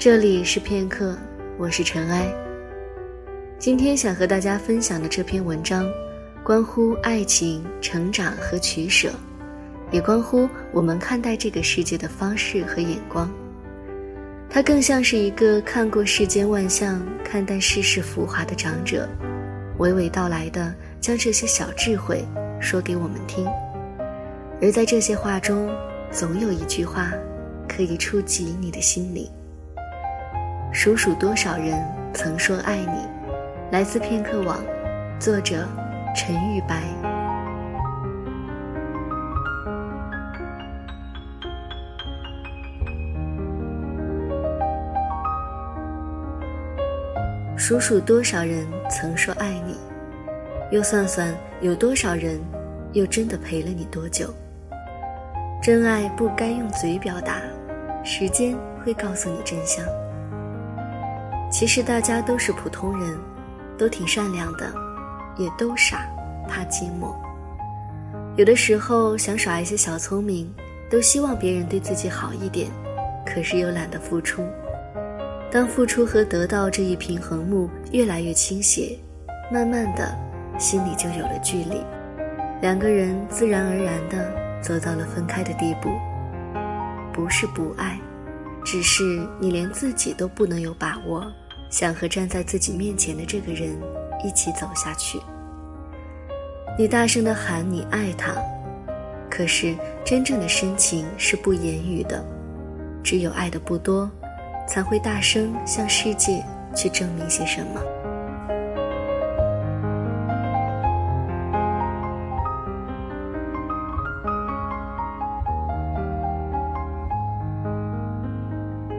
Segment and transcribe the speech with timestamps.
[0.00, 1.14] 这里是片刻，
[1.58, 2.26] 我是尘埃。
[3.58, 5.86] 今天想和大家分享的这篇文章，
[6.42, 9.10] 关乎爱情、成长和取舍，
[9.90, 13.30] 也关乎我们看待这个世界的方式和眼光。
[14.48, 19.06] 他更像是一个看过世间万象、看淡世事浮华的长者，
[19.80, 22.24] 娓娓道来的将这些小智慧
[22.58, 23.46] 说给我们听。
[24.62, 25.70] 而在这些话中，
[26.10, 27.12] 总有一句话
[27.68, 29.30] 可以触及你的心灵。
[30.72, 31.76] 数数多少人
[32.14, 33.06] 曾说爱你，
[33.72, 34.62] 来自片刻网，
[35.18, 35.66] 作者
[36.14, 36.80] 陈玉白。
[47.56, 49.76] 数数多少人曾说爱你，
[50.70, 52.40] 又算算有多少人，
[52.92, 54.32] 又真的陪了你多久？
[55.60, 57.42] 真爱不该用嘴表达，
[58.04, 59.84] 时间会告诉你真相。
[61.50, 63.18] 其实大家都是普通人，
[63.76, 64.72] 都挺善良的，
[65.36, 66.06] 也都傻，
[66.48, 67.14] 怕寂寞。
[68.36, 70.50] 有的时候想耍一些小聪明，
[70.88, 72.70] 都希望别人对自己好一点，
[73.26, 74.46] 可是又懒得付出。
[75.50, 78.96] 当付出和得到这一平衡木越来越倾斜，
[79.52, 80.16] 慢慢的，
[80.56, 81.82] 心里就有了距离，
[82.62, 85.90] 两个人自然而然的走到了分开的地步。
[87.12, 87.98] 不是不爱，
[88.64, 91.26] 只是你连自己都不能有把握，
[91.70, 93.74] 想和站在自己面前的这个人
[94.22, 95.18] 一起走下去。
[96.76, 98.34] 你大声的喊你爱他，
[99.30, 102.22] 可是真正的深情是不言语的，
[103.02, 104.10] 只有爱的不多。
[104.68, 106.44] 才会大声向世界
[106.76, 107.82] 去证明些什么。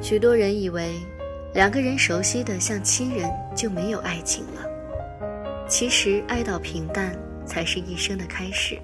[0.00, 1.00] 许多人以为，
[1.54, 4.66] 两个人熟悉的像亲人就没有爱情了。
[5.68, 7.14] 其实，爱到平淡
[7.44, 8.78] 才是一生的开始。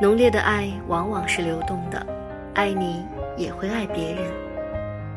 [0.00, 2.06] 浓烈的爱往往是流动的，
[2.54, 3.04] 爱你
[3.36, 4.30] 也会爱别人。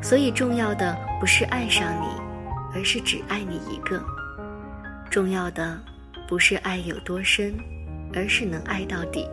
[0.02, 2.08] 所以，重要的不是爱上你，
[2.74, 4.00] 而是只爱你一个；
[5.10, 5.78] 重要的
[6.30, 7.54] 不是爱有多深，
[8.14, 9.28] 而是能爱到底。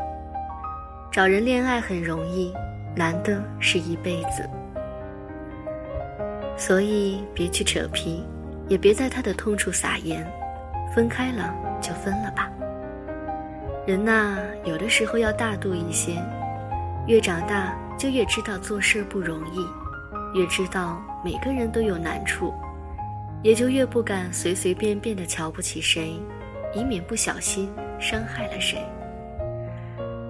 [1.12, 2.52] 找人恋爱很容易，
[2.96, 4.48] 难的是一辈子。
[6.56, 8.24] 所以，别去扯皮，
[8.68, 10.24] 也别在他的痛处撒盐。
[10.94, 12.48] 分开了就分了吧。
[13.84, 16.12] 人呐，有的时候要大度一些。
[17.06, 20.38] 越长大，就越知道做事不容易。
[20.38, 22.54] 越知道每个人都有难处，
[23.42, 26.18] 也就越不敢随随便便的瞧不起谁，
[26.74, 27.68] 以免不小心
[28.00, 28.78] 伤害了谁。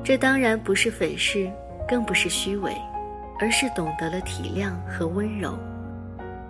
[0.03, 1.51] 这当然不是粉饰，
[1.87, 2.75] 更不是虚伪，
[3.39, 5.59] 而是懂得了体谅和温柔，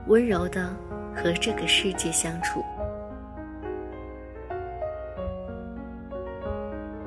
[0.06, 0.75] 温柔的
[1.15, 2.65] 和这个世界相处。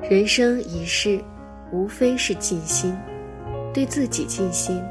[0.02, 1.20] 人生一世，
[1.70, 2.96] 无非是尽心，
[3.72, 4.82] 对自己尽心。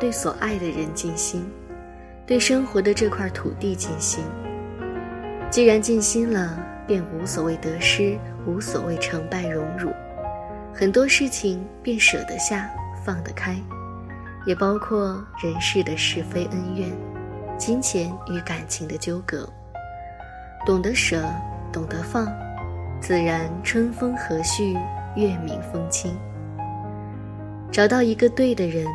[0.00, 1.48] 对所爱的人尽心，
[2.26, 4.22] 对生活的这块土地尽心。
[5.50, 9.90] 既然尽心了，便无所谓得失，无所谓成败荣辱，
[10.74, 12.68] 很多事情便舍得下，
[13.04, 13.56] 放得开，
[14.44, 16.90] 也包括人世的是非恩怨，
[17.58, 19.48] 金钱与感情的纠葛。
[20.66, 21.24] 懂得舍，
[21.72, 22.26] 懂得放，
[23.00, 24.78] 自然春风和煦，
[25.16, 26.16] 月明风清。
[27.70, 28.86] 找到一个对的人。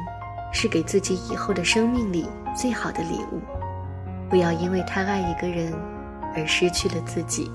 [0.52, 3.40] 是给自己以后的生命里最好的礼物，
[4.28, 5.72] 不要因为太爱一个人
[6.36, 7.52] 而失去了自己。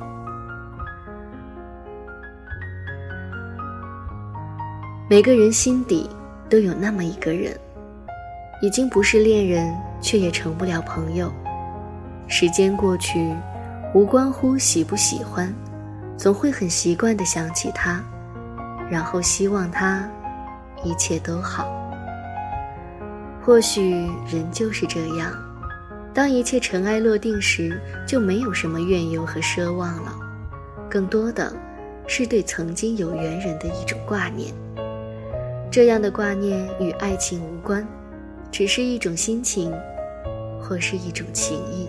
[5.10, 6.08] 每个人心底
[6.48, 7.58] 都有那么一个人，
[8.60, 11.32] 已经不是恋人，却也成不了朋友。
[12.26, 13.34] 时间过去，
[13.94, 15.52] 无关乎喜不喜欢，
[16.16, 18.02] 总会很习惯的想起他，
[18.90, 20.08] 然后希望他
[20.82, 21.68] 一切都好。
[23.42, 25.30] 或许人就是这样，
[26.14, 30.14] 当一切尘埃落定时，就没有什么怨尤和奢望了，
[30.88, 31.54] 更多的
[32.06, 34.54] 是对曾经有缘人的一种挂念。
[35.70, 37.86] 这样的挂念与爱情无关，
[38.56, 39.68] 只是一种心情，
[40.62, 41.88] 或是一种情谊。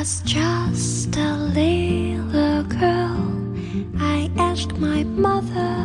[0.00, 3.20] Was just a little girl,
[3.98, 5.84] I asked my mother,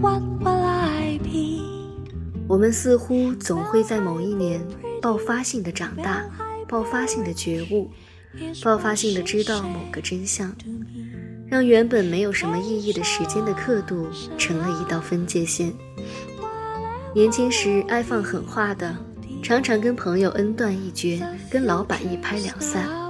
[0.00, 1.62] What will I be?
[2.48, 4.60] 我们似乎总会在某一年
[5.00, 6.24] 爆发性的长大，
[6.66, 7.88] 爆发性的觉悟，
[8.64, 10.52] 爆发性的知道某个真相，
[11.46, 15.72] 让原本没有什么意义的时间的刻度成了一道分界线。
[17.14, 18.92] 年轻时爱放狠话的。
[19.40, 21.20] 常常跟朋友恩断义绝，
[21.50, 23.01] 跟老板一拍两散。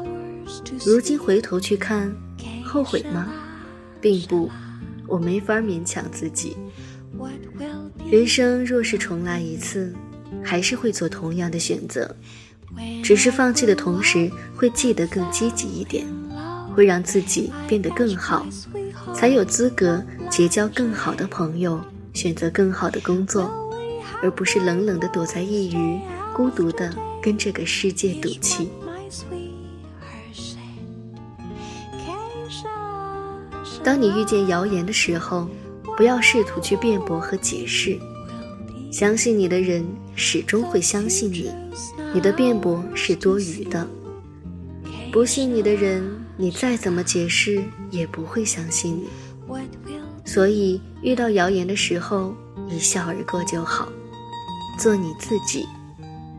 [0.84, 2.14] 如今回头去看，
[2.64, 3.32] 后悔吗？
[4.00, 4.50] 并不，
[5.06, 6.56] 我没法勉强自己。
[8.10, 9.94] 人生若是重来一次，
[10.42, 12.16] 还是会做同样的选择，
[13.02, 16.06] 只是放弃的同时，会记得更积极一点，
[16.74, 18.46] 会让自己变得更好，
[19.14, 21.80] 才有资格结交更好的朋友，
[22.12, 23.50] 选择更好的工作，
[24.22, 26.00] 而不是冷冷的躲在一隅。
[26.34, 26.90] 孤独的
[27.22, 28.70] 跟这个世界赌气。
[33.84, 35.48] 当你遇见谣言的时候，
[35.96, 37.98] 不要试图去辩驳和解释。
[38.90, 39.84] 相信你的人
[40.14, 41.50] 始终会相信你，
[42.14, 43.86] 你的辩驳是多余的。
[45.10, 46.04] 不信你的人，
[46.36, 49.08] 你再怎么解释也不会相信你。
[50.24, 52.34] 所以遇到谣言的时候，
[52.68, 53.88] 一笑而过就好，
[54.78, 55.66] 做你自己。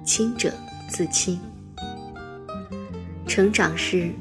[0.06, 0.54] 清者
[0.90, 1.40] 自清。
[3.26, 4.12] 成长是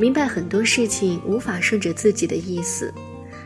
[0.00, 2.90] 明白很多事情无法顺着自己的意思，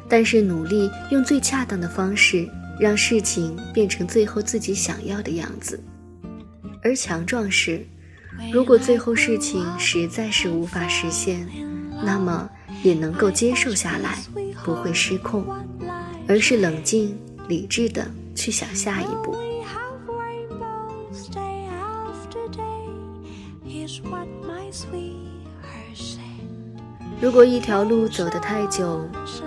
[0.08, 2.48] 但是努力用最恰当的方式
[2.78, 5.82] 让事情变成最后自己想要的样子。
[6.80, 7.84] 而强壮是，
[8.52, 11.44] 如果最后事情实在是无法实现，
[12.04, 12.48] 那么
[12.84, 14.16] 也能够接受下来，
[14.64, 15.44] 不会失控，
[16.28, 17.18] 而是冷静
[17.48, 19.34] 理智的去想下一步。
[23.66, 25.13] Is what my sweet
[27.20, 29.00] 如果一条路走得太久，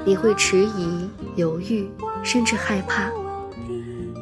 [0.04, 1.88] 你会迟疑、犹豫，
[2.24, 3.12] 甚至害怕。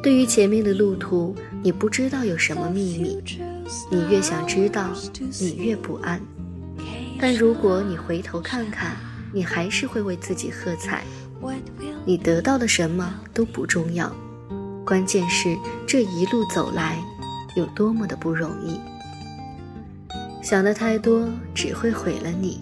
[0.02, 3.22] 对于前面的路途，你不知道有什么秘密，
[3.90, 4.90] 你越想知道，
[5.40, 6.20] 你越不安。
[7.18, 8.96] 但如果你回头看看，
[9.32, 11.02] 你还是会为自己喝彩。
[12.04, 14.14] 你得到了什么都不重要，
[14.84, 15.56] 关键是
[15.86, 17.02] 这一路走来
[17.56, 18.78] 有多么的不容易。
[20.42, 22.60] 想的太多，只会毁了你。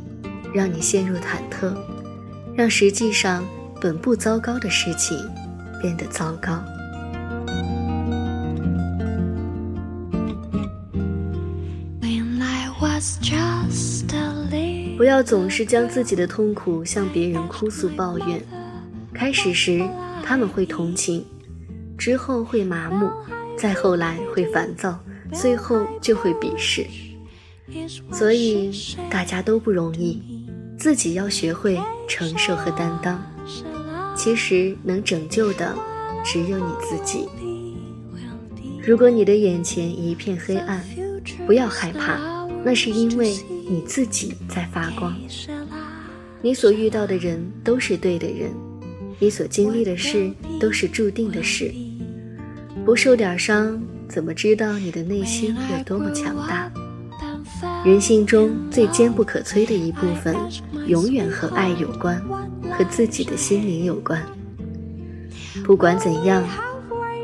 [0.54, 1.76] 让你陷入忐忑，
[2.54, 3.44] 让实际上
[3.80, 5.18] 本不糟糕的事情
[5.82, 6.62] 变得糟糕。
[14.96, 18.40] 不要总是将自己的痛苦向别人哭诉抱怨。
[19.12, 19.86] 开始时
[20.24, 21.24] 他们会同情，
[21.98, 23.10] 之后会麻木，
[23.58, 24.98] 再后来会烦躁，
[25.32, 26.86] 最后就会鄙视。
[28.12, 28.70] 所以
[29.10, 30.33] 大家都不容易。
[30.84, 33.18] 自己要学会承受和担当。
[34.14, 35.74] 其实能拯救的
[36.22, 37.26] 只有你自己。
[38.86, 40.84] 如果你的眼前一片黑暗，
[41.46, 43.34] 不要害怕，那是因为
[43.66, 45.16] 你自己在发光。
[46.42, 48.52] 你所遇到的人都是对的人，
[49.18, 51.72] 你所经历的事都是注定的事。
[52.84, 56.70] 不受点伤，怎么知道你的内心有多么强大？
[57.84, 60.34] 人性中最坚不可摧的一部分，
[60.86, 62.18] 永远和爱有关，
[62.72, 64.24] 和自己的心灵有关。
[65.66, 66.42] 不管怎样，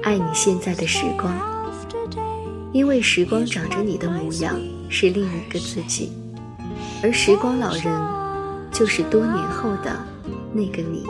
[0.03, 1.35] 爱你现在的时光，
[2.75, 4.55] 因为时光长着你的模样，
[4.91, 6.13] 是另一个自己，
[7.03, 7.87] 而时光老人，
[8.71, 9.99] 就是多年后的
[10.53, 11.07] 那个你。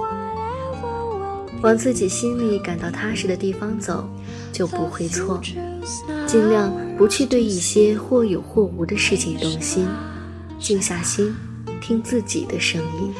[1.62, 4.08] 往自己心里感到踏实的地方走，
[4.50, 5.40] 就不会错。
[6.26, 9.86] 尽量不去对一些或有或无的事情动心，
[10.58, 11.34] 静下心，
[11.80, 13.12] 听自己的声音。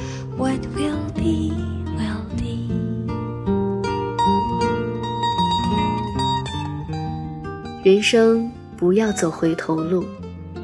[7.82, 10.04] 人生不要走回头路，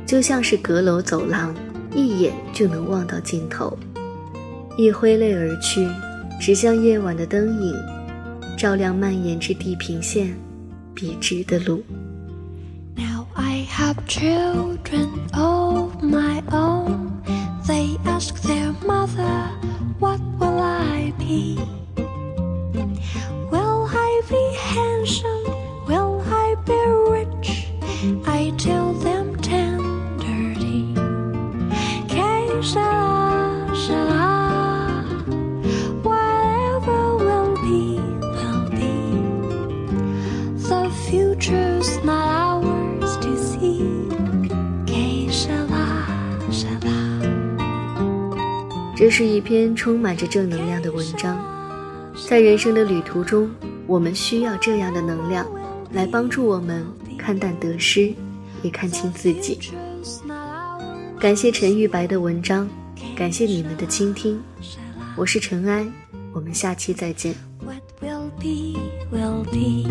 [0.07, 1.55] 就像是阁楼走廊，
[1.95, 3.77] 一眼就能望到尽头。
[4.79, 5.87] 一挥泪而去。
[6.41, 7.75] 只像夜晚的灯影，
[8.57, 10.37] 照亮蔓延至地平线
[10.95, 11.83] 笔直的路。
[12.97, 17.11] Now I have children of my own.
[17.67, 19.51] They ask their mother,
[19.99, 21.59] What will I be?
[23.51, 25.55] Will I be handsome?
[25.89, 26.75] Will I be
[27.11, 27.67] rich?
[28.25, 28.86] I tell
[48.97, 51.39] 这是一篇充满着正能量的文章。
[52.27, 53.51] 在人生的旅途中，
[53.87, 55.47] 我们需要这样的能量，
[55.93, 56.83] 来帮助我们
[57.19, 58.15] 看淡得失，
[58.63, 59.59] 也看清自己。
[61.21, 62.67] 感谢陈玉白的文章，
[63.15, 64.43] 感谢你们的倾听。
[65.15, 65.87] 我是尘埃，
[66.33, 67.35] 我们下期再见。
[67.67, 68.79] What will be,
[69.13, 69.91] will be.